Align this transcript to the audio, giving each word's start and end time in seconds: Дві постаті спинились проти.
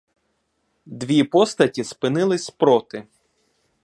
Дві 0.85 1.23
постаті 1.23 1.83
спинились 1.83 2.49
проти. 2.49 3.07